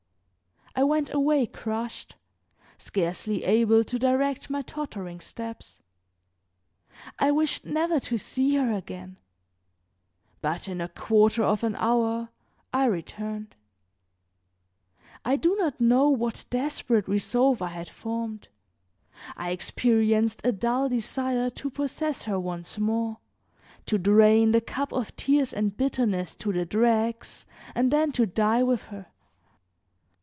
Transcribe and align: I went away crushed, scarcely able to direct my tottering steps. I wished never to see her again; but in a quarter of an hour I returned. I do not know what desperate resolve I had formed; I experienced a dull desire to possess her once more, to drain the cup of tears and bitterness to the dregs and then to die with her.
I 0.73 0.83
went 0.85 1.13
away 1.13 1.47
crushed, 1.47 2.15
scarcely 2.77 3.43
able 3.43 3.83
to 3.83 3.99
direct 3.99 4.49
my 4.49 4.61
tottering 4.61 5.19
steps. 5.19 5.79
I 7.19 7.29
wished 7.29 7.65
never 7.65 7.99
to 7.99 8.17
see 8.17 8.55
her 8.55 8.71
again; 8.71 9.17
but 10.39 10.69
in 10.69 10.79
a 10.79 10.87
quarter 10.87 11.43
of 11.43 11.65
an 11.65 11.75
hour 11.75 12.29
I 12.71 12.85
returned. 12.85 13.53
I 15.25 15.35
do 15.35 15.57
not 15.57 15.81
know 15.81 16.07
what 16.07 16.45
desperate 16.49 17.05
resolve 17.07 17.61
I 17.61 17.67
had 17.67 17.89
formed; 17.89 18.47
I 19.35 19.51
experienced 19.51 20.39
a 20.45 20.53
dull 20.53 20.87
desire 20.87 21.49
to 21.49 21.69
possess 21.69 22.23
her 22.23 22.39
once 22.39 22.79
more, 22.79 23.17
to 23.87 23.97
drain 23.97 24.53
the 24.53 24.61
cup 24.61 24.93
of 24.93 25.13
tears 25.17 25.51
and 25.51 25.75
bitterness 25.75 26.33
to 26.35 26.53
the 26.53 26.65
dregs 26.65 27.45
and 27.75 27.91
then 27.91 28.13
to 28.13 28.25
die 28.25 28.63
with 28.63 28.83
her. 28.85 29.07